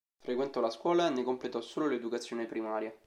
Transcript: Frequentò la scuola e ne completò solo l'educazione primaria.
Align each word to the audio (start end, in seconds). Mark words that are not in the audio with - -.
Frequentò 0.19 0.61
la 0.61 0.71
scuola 0.71 1.05
e 1.05 1.09
ne 1.11 1.21
completò 1.21 1.61
solo 1.61 1.85
l'educazione 1.85 2.47
primaria. 2.47 2.91